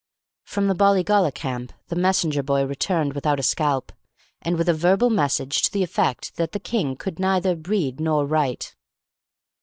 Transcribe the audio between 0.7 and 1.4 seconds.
Bollygolla